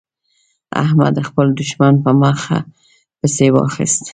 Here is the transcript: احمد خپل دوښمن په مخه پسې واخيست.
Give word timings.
احمد 0.83 1.15
خپل 1.27 1.47
دوښمن 1.57 1.93
په 2.03 2.11
مخه 2.21 2.57
پسې 3.19 3.47
واخيست. 3.53 4.03